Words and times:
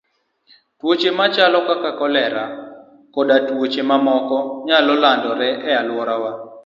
Tuoche 0.79 1.09
machalo 1.19 1.59
kaka 1.67 1.91
kolera 1.99 2.43
koda 3.13 3.35
tuoche 3.47 3.81
mamoko, 3.89 4.37
nyalo 4.67 4.93
landore 5.03 5.49
e 5.69 5.71
alworawa. 5.81 6.31